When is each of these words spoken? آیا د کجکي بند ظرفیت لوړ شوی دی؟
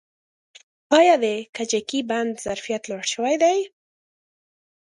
آیا 0.97 1.15
د 1.23 1.25
کجکي 1.55 1.99
بند 2.09 2.31
ظرفیت 2.45 2.83
لوړ 2.89 3.03
شوی 3.13 3.35
دی؟ 3.43 3.57